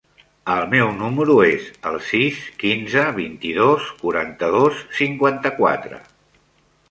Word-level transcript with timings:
El 0.51 0.63
meu 0.69 0.87
número 1.01 1.33
es 1.47 1.67
el 1.89 1.97
sis, 2.11 2.39
quinze, 2.63 3.03
vint-i-dos, 3.19 3.91
quaranta-dos, 3.99 4.81
cinquanta-quatre. 5.01 6.01